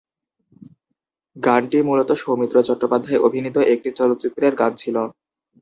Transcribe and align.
গানটি 1.35 1.79
মূলত 1.87 2.09
সৌমিত্র 2.21 2.55
চট্টোপাধ্যায় 2.67 3.23
অভিনীত 3.27 3.57
একটি 3.73 3.89
চলচ্চিত্রের 3.99 4.53
গান 4.61 4.71
ছিল। 4.75 4.95